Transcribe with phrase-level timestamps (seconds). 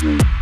[0.00, 0.37] Mm-hmm.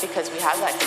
[0.00, 0.78] Because we have that